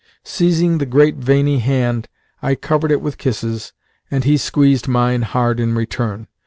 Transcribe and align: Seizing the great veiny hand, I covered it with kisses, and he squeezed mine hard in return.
Seizing 0.23 0.79
the 0.79 0.87
great 0.87 1.17
veiny 1.17 1.59
hand, 1.59 2.07
I 2.41 2.55
covered 2.55 2.89
it 2.91 3.01
with 3.03 3.19
kisses, 3.19 3.71
and 4.09 4.23
he 4.23 4.35
squeezed 4.35 4.87
mine 4.87 5.21
hard 5.21 5.59
in 5.59 5.75
return. 5.75 6.27